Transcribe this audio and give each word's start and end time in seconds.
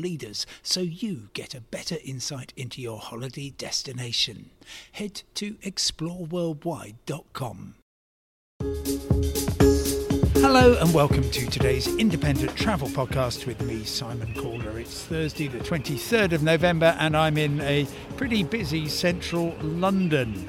leaders 0.00 0.46
so 0.62 0.80
you 0.80 1.28
get 1.34 1.54
a 1.54 1.60
better 1.60 1.96
insight 2.04 2.54
into 2.56 2.80
your 2.80 2.98
holiday 2.98 3.50
destination. 3.50 4.50
Head 4.92 5.22
to 5.34 5.54
exploreworldwide.com. 5.56 7.74
Hello 10.42 10.78
and 10.80 10.94
welcome 10.94 11.30
to 11.30 11.46
today's 11.46 11.86
independent 11.96 12.56
travel 12.56 12.88
podcast 12.88 13.46
with 13.46 13.60
me, 13.62 13.84
Simon 13.84 14.32
Calder. 14.34 14.78
It's 14.78 15.04
Thursday, 15.04 15.48
the 15.48 15.58
23rd 15.58 16.32
of 16.32 16.42
November, 16.42 16.96
and 16.98 17.16
I'm 17.16 17.36
in 17.36 17.60
a 17.60 17.86
pretty 18.16 18.42
busy 18.42 18.88
central 18.88 19.54
London. 19.60 20.48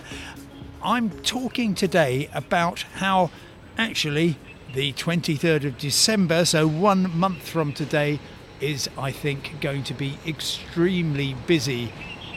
I'm 0.82 1.10
talking 1.22 1.76
today 1.76 2.30
about 2.34 2.84
how 2.96 3.32
actually 3.78 4.38
the 4.74 4.94
23rd 4.94 5.66
of 5.66 5.78
December, 5.78 6.46
so 6.46 6.68
one 6.68 7.16
month 7.16 7.48
from 7.48 7.74
today, 7.74 8.20
is, 8.62 8.90
I 8.98 9.12
think, 9.12 9.60
going 9.60 9.84
to 9.86 9.94
be 9.94 10.18
extremely 10.26 11.36
busy 11.48 11.92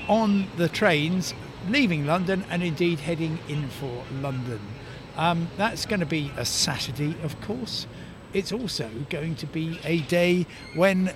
on 0.09 0.49
the 0.57 0.69
trains 0.69 1.35
leaving 1.69 2.07
London 2.07 2.45
and 2.51 2.63
indeed 2.63 3.01
heading 3.01 3.39
in 3.49 3.69
for 3.69 4.05
London. 4.21 4.61
Um, 5.17 5.49
that's 5.57 5.87
going 5.87 6.01
to 6.01 6.07
be 6.07 6.33
a 6.37 6.45
Saturday, 6.45 7.17
of 7.23 7.41
course. 7.41 7.87
It's 8.33 8.53
also 8.53 8.91
going 9.11 9.37
to 9.37 9.47
be 9.47 9.79
a 9.85 10.01
day 10.01 10.47
when, 10.75 11.13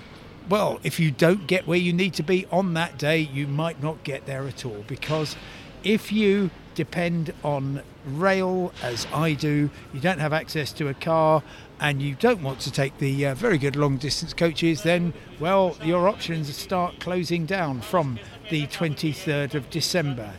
well, 0.47 0.79
if 0.83 0.99
you 0.99 1.11
don't 1.11 1.47
get 1.47 1.67
where 1.67 1.77
you 1.77 1.91
need 1.91 2.13
to 2.15 2.23
be 2.23 2.45
on 2.51 2.73
that 2.75 2.97
day, 2.97 3.19
you 3.19 3.45
might 3.45 3.83
not 3.83 4.03
get 4.03 4.25
there 4.25 4.47
at 4.47 4.65
all 4.65 4.85
because 4.87 5.35
if 5.83 6.11
you 6.11 6.49
depend 6.79 7.33
on 7.43 7.81
rail 8.05 8.71
as 8.81 9.05
I 9.13 9.33
do, 9.33 9.69
you 9.93 9.99
don't 9.99 10.19
have 10.19 10.31
access 10.31 10.71
to 10.71 10.87
a 10.87 10.93
car, 10.93 11.43
and 11.77 12.01
you 12.01 12.15
don't 12.15 12.41
want 12.41 12.61
to 12.61 12.71
take 12.71 12.99
the 12.99 13.25
uh, 13.25 13.35
very 13.35 13.57
good 13.57 13.75
long 13.75 13.97
distance 13.97 14.33
coaches, 14.33 14.83
then, 14.83 15.13
well, 15.41 15.75
your 15.83 16.07
options 16.07 16.55
start 16.55 17.01
closing 17.01 17.45
down 17.45 17.81
from 17.81 18.17
the 18.49 18.65
23rd 18.67 19.55
of 19.55 19.69
December. 19.69 20.35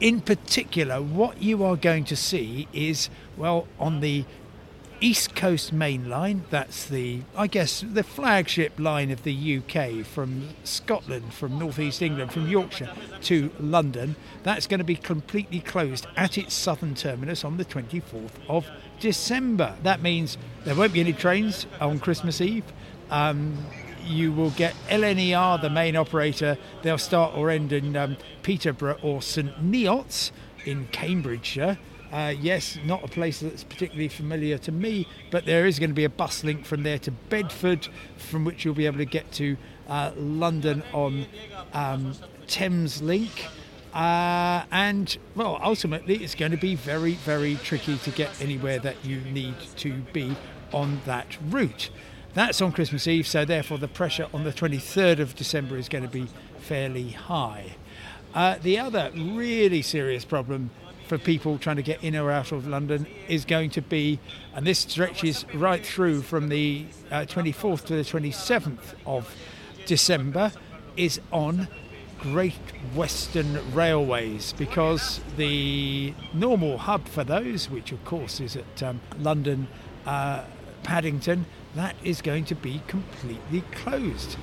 In 0.00 0.22
particular, 0.22 1.02
what 1.02 1.42
you 1.42 1.62
are 1.62 1.76
going 1.76 2.04
to 2.04 2.16
see 2.16 2.66
is, 2.72 3.10
well, 3.36 3.68
on 3.78 4.00
the 4.00 4.24
East 5.04 5.36
Coast 5.36 5.70
Main 5.70 6.08
Line, 6.08 6.44
that's 6.48 6.86
the, 6.86 7.20
I 7.36 7.46
guess, 7.46 7.84
the 7.86 8.02
flagship 8.02 8.80
line 8.80 9.10
of 9.10 9.22
the 9.22 9.58
UK 9.58 10.02
from 10.02 10.48
Scotland, 10.64 11.34
from 11.34 11.58
northeast 11.58 12.00
England, 12.00 12.32
from 12.32 12.48
Yorkshire 12.48 12.90
to 13.24 13.50
London. 13.60 14.16
That's 14.44 14.66
going 14.66 14.78
to 14.78 14.84
be 14.84 14.96
completely 14.96 15.60
closed 15.60 16.06
at 16.16 16.38
its 16.38 16.54
southern 16.54 16.94
terminus 16.94 17.44
on 17.44 17.58
the 17.58 17.66
24th 17.66 18.30
of 18.48 18.66
December. 18.98 19.76
That 19.82 20.00
means 20.00 20.38
there 20.64 20.74
won't 20.74 20.94
be 20.94 21.00
any 21.00 21.12
trains 21.12 21.66
on 21.82 21.98
Christmas 21.98 22.40
Eve. 22.40 22.64
Um, 23.10 23.58
you 24.06 24.32
will 24.32 24.52
get 24.52 24.74
LNER, 24.88 25.60
the 25.60 25.68
main 25.68 25.96
operator. 25.96 26.56
They'll 26.80 26.96
start 26.96 27.36
or 27.36 27.50
end 27.50 27.74
in 27.74 27.94
um, 27.94 28.16
Peterborough 28.42 28.98
or 29.02 29.20
St 29.20 29.70
Neots 29.70 30.30
in 30.64 30.86
Cambridgeshire. 30.86 31.76
Uh, 32.14 32.32
yes, 32.40 32.78
not 32.84 33.02
a 33.02 33.08
place 33.08 33.40
that's 33.40 33.64
particularly 33.64 34.06
familiar 34.06 34.56
to 34.56 34.70
me, 34.70 35.04
but 35.32 35.46
there 35.46 35.66
is 35.66 35.80
going 35.80 35.90
to 35.90 35.94
be 35.94 36.04
a 36.04 36.08
bus 36.08 36.44
link 36.44 36.64
from 36.64 36.84
there 36.84 36.96
to 36.96 37.10
Bedford, 37.10 37.88
from 38.16 38.44
which 38.44 38.64
you'll 38.64 38.72
be 38.72 38.86
able 38.86 38.98
to 38.98 39.04
get 39.04 39.32
to 39.32 39.56
uh, 39.88 40.12
London 40.16 40.84
on 40.92 41.26
um, 41.72 42.14
Thameslink. 42.46 43.46
Uh, 43.92 44.62
and 44.70 45.18
well, 45.34 45.58
ultimately, 45.60 46.22
it's 46.22 46.36
going 46.36 46.52
to 46.52 46.56
be 46.56 46.76
very, 46.76 47.14
very 47.14 47.56
tricky 47.56 47.98
to 47.98 48.12
get 48.12 48.30
anywhere 48.40 48.78
that 48.78 49.04
you 49.04 49.20
need 49.22 49.56
to 49.78 49.94
be 50.12 50.36
on 50.72 51.00
that 51.06 51.36
route. 51.50 51.90
That's 52.32 52.62
on 52.62 52.70
Christmas 52.70 53.08
Eve, 53.08 53.26
so 53.26 53.44
therefore 53.44 53.78
the 53.78 53.88
pressure 53.88 54.28
on 54.32 54.44
the 54.44 54.52
23rd 54.52 55.18
of 55.18 55.34
December 55.34 55.76
is 55.78 55.88
going 55.88 56.04
to 56.04 56.10
be 56.10 56.28
fairly 56.60 57.10
high. 57.10 57.74
Uh, 58.32 58.58
the 58.62 58.78
other 58.78 59.10
really 59.16 59.82
serious 59.82 60.24
problem 60.24 60.70
for 61.06 61.18
people 61.18 61.58
trying 61.58 61.76
to 61.76 61.82
get 61.82 62.02
in 62.02 62.16
or 62.16 62.30
out 62.30 62.52
of 62.52 62.66
London 62.66 63.06
is 63.28 63.44
going 63.44 63.70
to 63.70 63.82
be, 63.82 64.18
and 64.54 64.66
this 64.66 64.80
stretches 64.80 65.44
right 65.54 65.84
through 65.84 66.22
from 66.22 66.48
the 66.48 66.86
uh, 67.10 67.20
24th 67.20 67.84
to 67.86 67.96
the 67.96 68.02
27th 68.02 68.94
of 69.06 69.34
December, 69.86 70.52
is 70.96 71.20
on 71.30 71.68
Great 72.18 72.54
Western 72.94 73.74
Railways 73.74 74.54
because 74.54 75.20
the 75.36 76.14
normal 76.32 76.78
hub 76.78 77.06
for 77.06 77.22
those, 77.22 77.68
which 77.68 77.92
of 77.92 78.02
course 78.04 78.40
is 78.40 78.56
at 78.56 78.82
um, 78.82 79.00
London 79.18 79.68
uh, 80.06 80.44
Paddington, 80.82 81.44
that 81.74 81.96
is 82.02 82.22
going 82.22 82.44
to 82.46 82.54
be 82.54 82.80
completely 82.86 83.62
closed. 83.72 84.36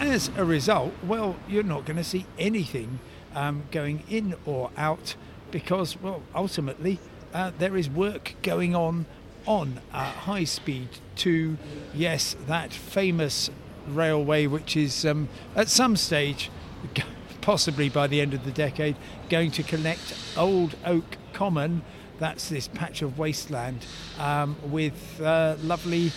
As 0.00 0.30
a 0.36 0.44
result, 0.44 0.92
well, 1.04 1.36
you're 1.48 1.62
not 1.62 1.84
going 1.84 1.96
to 1.96 2.04
see 2.04 2.26
anything 2.38 2.98
um, 3.34 3.64
going 3.70 4.02
in 4.08 4.34
or 4.46 4.70
out 4.76 5.14
because, 5.50 6.00
well, 6.00 6.22
ultimately, 6.34 6.98
uh, 7.32 7.52
there 7.58 7.76
is 7.76 7.88
work 7.88 8.34
going 8.42 8.74
on 8.74 9.06
on 9.46 9.80
High 9.90 10.44
Speed 10.44 10.88
2, 11.16 11.56
yes, 11.94 12.36
that 12.46 12.72
famous 12.72 13.50
railway, 13.86 14.46
which 14.46 14.76
is 14.76 15.06
um, 15.06 15.28
at 15.56 15.68
some 15.68 15.96
stage 15.96 16.50
possibly 17.40 17.88
by 17.88 18.06
the 18.06 18.20
end 18.20 18.34
of 18.34 18.44
the 18.44 18.50
decade, 18.50 18.94
going 19.30 19.50
to 19.50 19.62
connect 19.62 20.14
Old 20.36 20.76
Oak 20.84 21.16
Common, 21.32 21.82
that's 22.18 22.48
this 22.48 22.68
patch 22.68 23.00
of 23.00 23.18
wasteland, 23.18 23.86
um, 24.18 24.56
with 24.64 25.20
uh, 25.20 25.56
lovely 25.62 26.12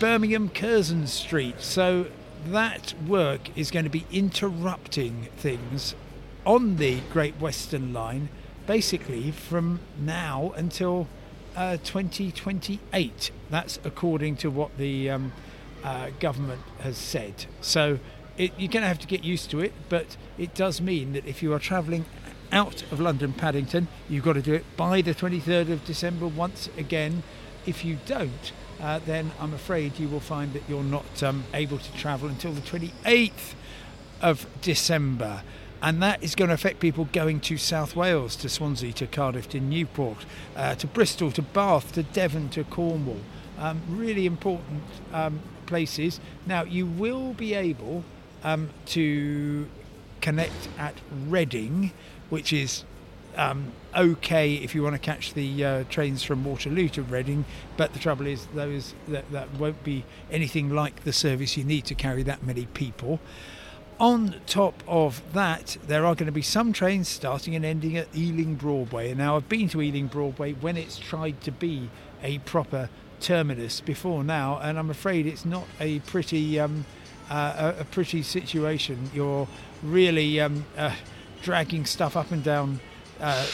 Birmingham 0.00 0.48
Curzon 0.48 1.06
Street. 1.06 1.60
So 1.60 2.06
that 2.46 2.94
work 3.06 3.56
is 3.56 3.70
going 3.70 3.84
to 3.84 3.90
be 3.90 4.06
interrupting 4.10 5.28
things 5.36 5.94
on 6.48 6.76
the 6.76 6.98
Great 7.12 7.38
Western 7.38 7.92
Line 7.92 8.30
basically 8.66 9.30
from 9.30 9.80
now 10.00 10.54
until 10.56 11.06
uh, 11.54 11.76
2028. 11.76 13.30
That's 13.50 13.78
according 13.84 14.36
to 14.36 14.50
what 14.50 14.78
the 14.78 15.10
um, 15.10 15.32
uh, 15.84 16.08
government 16.18 16.62
has 16.80 16.96
said. 16.96 17.44
So 17.60 17.98
it, 18.38 18.52
you're 18.56 18.70
going 18.70 18.82
to 18.82 18.88
have 18.88 18.98
to 19.00 19.06
get 19.06 19.24
used 19.24 19.50
to 19.50 19.60
it, 19.60 19.74
but 19.90 20.16
it 20.38 20.54
does 20.54 20.80
mean 20.80 21.12
that 21.12 21.26
if 21.26 21.42
you 21.42 21.52
are 21.52 21.58
travelling 21.58 22.06
out 22.50 22.82
of 22.90 22.98
London 22.98 23.34
Paddington, 23.34 23.86
you've 24.08 24.24
got 24.24 24.32
to 24.32 24.42
do 24.42 24.54
it 24.54 24.64
by 24.74 25.02
the 25.02 25.14
23rd 25.14 25.70
of 25.70 25.84
December 25.84 26.26
once 26.26 26.70
again. 26.78 27.24
If 27.66 27.84
you 27.84 27.98
don't, 28.06 28.52
uh, 28.80 29.00
then 29.04 29.32
I'm 29.38 29.52
afraid 29.52 29.98
you 29.98 30.08
will 30.08 30.20
find 30.20 30.54
that 30.54 30.62
you're 30.66 30.82
not 30.82 31.22
um, 31.22 31.44
able 31.52 31.76
to 31.76 31.92
travel 31.92 32.26
until 32.26 32.52
the 32.52 32.62
28th 32.62 33.52
of 34.22 34.46
December. 34.62 35.42
And 35.80 36.02
that 36.02 36.22
is 36.22 36.34
going 36.34 36.48
to 36.48 36.54
affect 36.54 36.80
people 36.80 37.08
going 37.12 37.40
to 37.40 37.56
South 37.56 37.94
Wales, 37.94 38.34
to 38.36 38.48
Swansea, 38.48 38.92
to 38.94 39.06
Cardiff, 39.06 39.48
to 39.50 39.60
Newport, 39.60 40.26
uh, 40.56 40.74
to 40.76 40.86
Bristol, 40.86 41.30
to 41.32 41.42
Bath, 41.42 41.92
to 41.92 42.02
Devon, 42.02 42.48
to 42.50 42.64
Cornwall. 42.64 43.20
Um, 43.58 43.82
really 43.88 44.26
important 44.26 44.82
um, 45.12 45.40
places. 45.66 46.20
Now, 46.46 46.64
you 46.64 46.86
will 46.86 47.32
be 47.32 47.54
able 47.54 48.04
um, 48.42 48.70
to 48.86 49.68
connect 50.20 50.68
at 50.78 50.94
Reading, 51.28 51.92
which 52.28 52.52
is 52.52 52.84
um, 53.36 53.72
okay 53.96 54.54
if 54.54 54.74
you 54.74 54.82
want 54.82 54.94
to 54.94 54.98
catch 54.98 55.34
the 55.34 55.64
uh, 55.64 55.84
trains 55.88 56.22
from 56.22 56.44
Waterloo 56.44 56.88
to 56.90 57.02
Reading, 57.02 57.44
but 57.76 57.92
the 57.92 57.98
trouble 57.98 58.26
is 58.26 58.46
those 58.54 58.94
that, 59.06 59.30
that 59.30 59.52
won't 59.54 59.82
be 59.84 60.04
anything 60.30 60.70
like 60.70 61.04
the 61.04 61.12
service 61.12 61.56
you 61.56 61.64
need 61.64 61.84
to 61.86 61.94
carry 61.94 62.22
that 62.24 62.42
many 62.42 62.66
people. 62.66 63.20
On 64.00 64.36
top 64.46 64.84
of 64.86 65.20
that, 65.32 65.76
there 65.86 66.06
are 66.06 66.14
going 66.14 66.26
to 66.26 66.32
be 66.32 66.42
some 66.42 66.72
trains 66.72 67.08
starting 67.08 67.56
and 67.56 67.64
ending 67.64 67.96
at 67.96 68.06
Ealing 68.14 68.54
Broadway. 68.54 69.10
And 69.10 69.18
now 69.18 69.34
I've 69.34 69.48
been 69.48 69.68
to 69.70 69.82
Ealing 69.82 70.06
Broadway 70.06 70.52
when 70.52 70.76
it's 70.76 70.98
tried 70.98 71.40
to 71.40 71.50
be 71.50 71.90
a 72.22 72.38
proper 72.38 72.90
terminus 73.20 73.80
before 73.80 74.22
now, 74.22 74.60
and 74.62 74.78
I'm 74.78 74.90
afraid 74.90 75.26
it's 75.26 75.44
not 75.44 75.66
a 75.80 75.98
pretty 76.00 76.60
um, 76.60 76.84
uh, 77.28 77.72
a, 77.78 77.84
pretty 77.84 78.22
situation. 78.22 79.10
You're 79.12 79.48
really 79.82 80.40
um, 80.40 80.64
uh, 80.76 80.94
dragging 81.42 81.84
stuff 81.84 82.16
up 82.16 82.30
and 82.30 82.44
down 82.44 82.78
uh, 83.20 83.44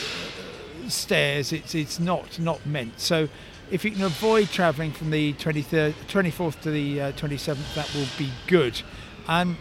stairs. 0.89 1.53
It's 1.53 1.75
it's 1.75 1.99
not 1.99 2.39
not 2.39 2.65
meant. 2.67 3.01
So 3.01 3.29
if 3.71 3.83
you 3.83 3.91
can 3.91 4.03
avoid 4.03 4.51
travelling 4.51 4.93
from 4.93 5.11
the 5.11 5.33
23rd, 5.35 5.95
24th 6.07 6.61
to 6.61 6.71
the 6.71 6.99
27th, 6.99 7.49
uh, 7.49 7.75
that 7.77 7.95
will 7.95 8.07
be 8.19 8.31
good. 8.47 8.83
Um, 9.27 9.57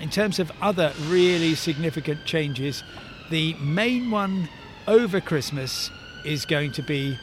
in 0.00 0.10
terms 0.10 0.38
of 0.38 0.50
other 0.60 0.92
really 1.06 1.54
significant 1.54 2.24
changes, 2.24 2.82
the 3.30 3.54
main 3.54 4.10
one 4.10 4.48
over 4.86 5.20
Christmas 5.20 5.90
is 6.24 6.44
going 6.44 6.72
to 6.72 6.82
be 6.82 7.18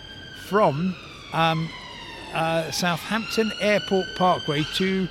from 0.48 0.96
um, 1.34 1.70
uh, 2.34 2.70
Southampton 2.72 3.52
Airport 3.60 4.06
Parkway 4.16 4.64
to 4.76 5.08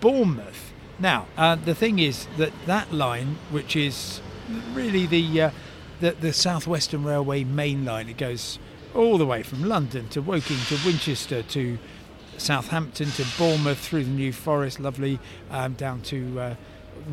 Bournemouth. 0.00 0.72
Now, 0.98 1.26
uh, 1.36 1.54
the 1.56 1.74
thing 1.74 1.98
is 1.98 2.26
that 2.38 2.52
that 2.66 2.92
line, 2.92 3.36
which 3.50 3.76
is 3.76 4.20
really 4.72 5.06
the, 5.06 5.42
uh, 5.42 5.50
the 6.00 6.12
the 6.12 6.32
Southwestern 6.32 7.04
Railway 7.04 7.44
main 7.44 7.84
line, 7.84 8.08
it 8.08 8.16
goes 8.16 8.58
all 8.94 9.18
the 9.18 9.26
way 9.26 9.42
from 9.42 9.64
London 9.64 10.08
to 10.08 10.22
Woking 10.22 10.58
to 10.68 10.78
Winchester 10.84 11.42
to 11.42 11.78
Southampton 12.38 13.10
to 13.12 13.24
Bournemouth 13.36 13.78
through 13.78 14.04
the 14.04 14.10
New 14.10 14.32
Forest, 14.32 14.80
lovely, 14.80 15.18
um, 15.50 15.74
down 15.74 16.00
to 16.02 16.40
uh, 16.40 16.54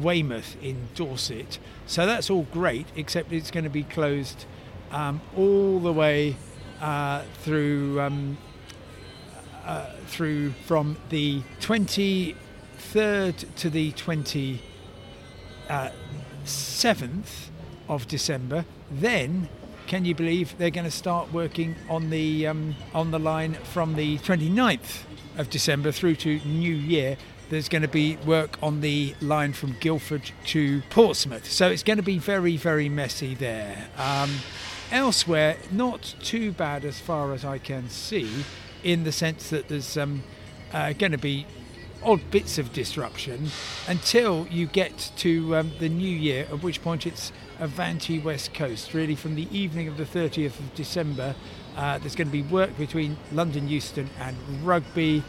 Weymouth 0.02 0.58
in 0.62 0.90
Dorset. 0.96 1.60
So 1.86 2.06
that's 2.06 2.30
all 2.30 2.48
great, 2.52 2.88
except 2.96 3.32
it's 3.32 3.52
going 3.52 3.64
to 3.64 3.70
be 3.70 3.84
closed 3.84 4.46
um, 4.92 5.22
all 5.36 5.80
the 5.80 5.94
way 5.94 6.36
uh, 6.82 7.24
through 7.42 8.02
um, 8.02 8.38
uh, 9.66 9.90
through 10.08 10.52
from 10.66 10.98
the 11.10 11.42
23rd 11.60 12.36
to 13.56 13.70
the 13.70 13.92
27th 13.94 14.60
of 17.90 18.08
December. 18.08 18.66
Then, 18.92 19.50
can 19.88 20.06
you 20.06 20.14
believe 20.14 20.56
they're 20.58 20.70
going 20.70 20.86
to 20.86 20.92
start 20.92 21.34
working 21.34 21.76
on 21.90 22.10
the 22.10 22.48
um, 22.48 22.76
on 22.94 23.12
the 23.12 23.20
line 23.20 23.56
from 23.56 23.96
the 23.96 24.18
29th 24.20 25.04
of 25.38 25.50
December 25.50 25.92
through 25.92 26.16
to 26.18 26.40
New 26.46 26.76
Year? 26.76 27.18
There's 27.50 27.70
going 27.70 27.84
to 27.84 27.88
be 27.88 28.18
work 28.26 28.58
on 28.64 28.82
the 28.82 29.14
line 29.22 29.54
from 29.54 29.76
Guildford 29.80 30.32
to 30.48 30.82
Portsmouth, 30.90 31.50
so 31.50 31.70
it's 31.70 31.84
going 31.84 31.98
to 31.98 32.04
be 32.04 32.18
very, 32.18 32.58
very 32.58 32.90
messy 32.90 33.36
there. 33.36 33.88
Um, 33.98 34.32
elsewhere, 34.92 35.58
not 35.72 36.16
too 36.24 36.52
bad 36.52 36.84
as 36.84 37.00
far 37.00 37.34
as 37.34 37.46
I 37.46 37.60
can 37.60 37.90
see, 37.90 38.46
in 38.84 39.04
the 39.04 39.12
sense 39.12 39.52
that 39.52 39.68
there's 39.68 39.96
um, 39.96 40.24
uh, 40.74 40.94
going 40.94 41.12
to 41.12 41.20
be 41.20 41.46
odd 42.04 42.32
bits 42.32 42.58
of 42.58 42.72
disruption 42.74 43.50
until 43.88 44.48
you 44.48 44.68
get 44.68 45.12
to 45.18 45.56
um, 45.56 45.72
the 45.80 45.90
new 45.90 46.10
year, 46.10 46.48
at 46.52 46.64
which 46.64 46.82
point 46.82 47.06
it's 47.06 47.32
Avanti 47.60 48.20
West 48.20 48.54
Coast, 48.54 48.94
really 48.94 49.16
from 49.16 49.36
the 49.36 49.48
evening 49.56 49.88
of 49.88 49.98
the 49.98 50.06
30th 50.06 50.60
of 50.60 50.74
December. 50.76 51.36
Uh, 51.76 51.98
there's 52.00 52.16
going 52.16 52.28
to 52.28 52.32
be 52.32 52.42
work 52.42 52.76
between 52.78 53.18
London 53.32 53.68
Euston 53.68 54.10
and 54.20 54.36
Rugby 54.64 55.24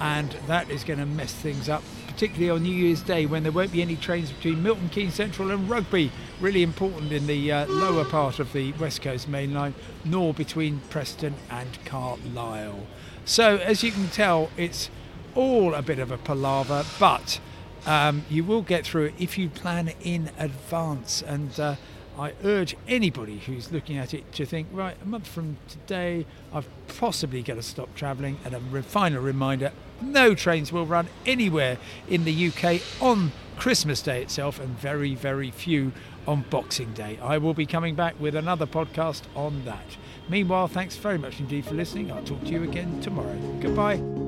and 0.00 0.30
that 0.46 0.70
is 0.70 0.84
going 0.84 0.98
to 0.98 1.06
mess 1.06 1.32
things 1.32 1.68
up, 1.68 1.82
particularly 2.06 2.50
on 2.50 2.62
New 2.62 2.74
Year's 2.74 3.02
Day 3.02 3.26
when 3.26 3.42
there 3.42 3.52
won't 3.52 3.72
be 3.72 3.82
any 3.82 3.96
trains 3.96 4.30
between 4.30 4.62
Milton 4.62 4.88
Keynes 4.88 5.14
Central 5.14 5.50
and 5.50 5.68
Rugby, 5.68 6.10
really 6.40 6.62
important 6.62 7.12
in 7.12 7.26
the 7.26 7.52
uh, 7.52 7.66
lower 7.66 8.04
part 8.04 8.38
of 8.38 8.52
the 8.52 8.72
West 8.74 9.02
Coast 9.02 9.28
main 9.28 9.52
line, 9.52 9.74
nor 10.04 10.32
between 10.32 10.80
Preston 10.90 11.34
and 11.50 11.84
Carlisle. 11.84 12.86
So, 13.24 13.56
as 13.56 13.82
you 13.82 13.92
can 13.92 14.08
tell, 14.08 14.50
it's 14.56 14.90
all 15.34 15.74
a 15.74 15.82
bit 15.82 15.98
of 15.98 16.10
a 16.10 16.18
palaver, 16.18 16.84
but 16.98 17.40
um, 17.86 18.24
you 18.28 18.44
will 18.44 18.62
get 18.62 18.84
through 18.84 19.06
it 19.06 19.14
if 19.18 19.38
you 19.38 19.48
plan 19.48 19.92
in 20.00 20.30
advance. 20.38 21.22
And 21.22 21.58
uh, 21.58 21.76
I 22.18 22.32
urge 22.42 22.76
anybody 22.86 23.38
who's 23.38 23.70
looking 23.70 23.96
at 23.96 24.12
it 24.12 24.32
to 24.32 24.44
think, 24.44 24.68
right, 24.72 24.96
a 25.02 25.06
month 25.06 25.26
from 25.28 25.56
today, 25.68 26.26
I've 26.52 26.68
possibly 26.88 27.42
got 27.42 27.54
to 27.54 27.62
stop 27.62 27.94
travelling. 27.94 28.38
And 28.44 28.54
a 28.54 28.82
final 28.82 29.22
reminder 29.22 29.72
no 30.00 30.34
trains 30.34 30.72
will 30.72 30.86
run 30.86 31.08
anywhere 31.26 31.78
in 32.08 32.24
the 32.24 32.48
UK 32.48 32.80
on 33.00 33.32
Christmas 33.56 34.00
Day 34.02 34.22
itself, 34.22 34.60
and 34.60 34.78
very, 34.78 35.14
very 35.14 35.50
few 35.50 35.92
on 36.26 36.44
Boxing 36.50 36.92
Day. 36.92 37.18
I 37.22 37.38
will 37.38 37.54
be 37.54 37.66
coming 37.66 37.94
back 37.94 38.18
with 38.20 38.34
another 38.34 38.66
podcast 38.66 39.22
on 39.34 39.64
that. 39.64 39.96
Meanwhile, 40.28 40.68
thanks 40.68 40.96
very 40.96 41.18
much 41.18 41.40
indeed 41.40 41.64
for 41.64 41.74
listening. 41.74 42.12
I'll 42.12 42.22
talk 42.22 42.44
to 42.44 42.50
you 42.50 42.62
again 42.62 43.00
tomorrow. 43.00 43.36
Goodbye. 43.60 44.27